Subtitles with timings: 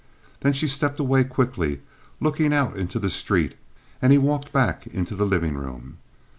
[0.39, 1.81] Then she stepped away quickly,
[2.19, 3.53] looking out into the street,
[4.01, 5.99] and he walked back into the living room.